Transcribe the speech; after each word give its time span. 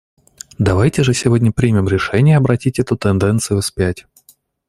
Давайте 0.57 1.03
же 1.03 1.13
сегодня 1.13 1.51
примем 1.51 1.87
решение 1.87 2.35
обратить 2.37 2.79
эту 2.79 2.97
тенденцию 2.97 3.61
вспять. 3.61 4.07